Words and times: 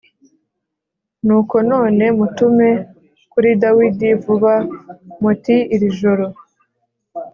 Nuko 1.25 1.55
none 1.71 2.05
mutume 2.19 2.69
kuri 3.31 3.49
Dawidi 3.61 4.09
vuba 4.23 4.53
muti 5.21 5.55
Irijoro 5.75 6.25